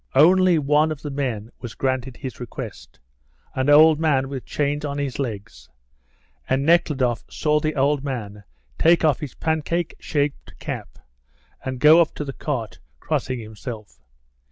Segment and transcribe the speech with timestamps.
[0.15, 2.99] Only one of the men was granted his request
[3.53, 5.69] an old man with chains on his legs;
[6.49, 8.43] and Nekhludoff saw the old man
[8.79, 10.97] take off his pancake shaped cap,
[11.63, 13.99] and go up to the cart crossing himself.